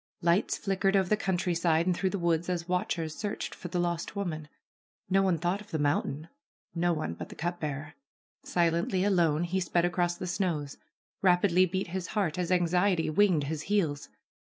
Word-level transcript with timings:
Lights 0.23 0.57
flickered 0.57 0.95
over 0.97 1.07
the 1.09 1.15
country 1.15 1.53
side 1.53 1.85
and 1.85 1.95
through 1.95 2.09
the 2.09 2.17
woods 2.17 2.49
as 2.49 2.67
watchers 2.67 3.13
searched 3.15 3.53
for 3.53 3.67
the 3.67 3.77
lost 3.79 4.15
woman. 4.15 4.47
No 5.11 5.21
one 5.21 5.37
thought 5.37 5.61
of 5.61 5.69
the 5.69 5.77
mountain, 5.77 6.27
no 6.73 6.91
one 6.91 7.13
but 7.13 7.29
the 7.29 7.35
cup 7.35 7.59
bearer. 7.59 7.93
Silently, 8.43 9.03
alone, 9.03 9.43
he 9.43 9.59
sped 9.59 9.85
across 9.85 10.15
the 10.17 10.25
snows. 10.25 10.77
Rapidly 11.21 11.67
beat 11.67 11.89
his 11.89 12.07
heart 12.17 12.39
as 12.39 12.51
anxiety 12.51 13.11
winged 13.11 13.43
his 13.43 13.61
heels. 13.69 14.09